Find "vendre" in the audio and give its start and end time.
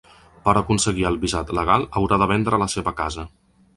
2.33-2.61